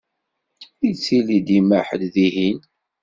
Yettili 0.83 1.37
dima 1.47 1.79
ḥedd 1.87 2.03
dihin. 2.13 2.59